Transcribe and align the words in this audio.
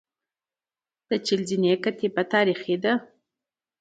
د 1.09 1.11
چهل 1.25 1.41
زینې 1.49 1.73
کتیبه 1.83 2.23
تاریخي 2.33 2.75
ده 2.83 2.93